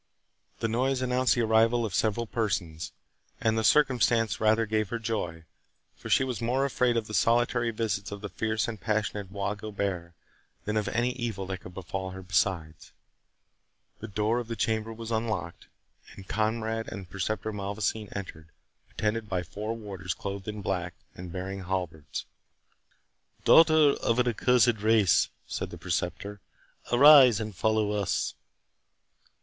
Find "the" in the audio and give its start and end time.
0.61-0.67, 1.35-1.43, 3.55-3.63, 7.05-7.13, 8.21-8.27, 13.99-14.07, 14.47-14.55, 17.05-17.09, 25.69-25.77